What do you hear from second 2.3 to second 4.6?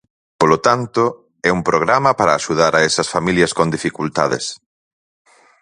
axudar a esas familias con dificultades.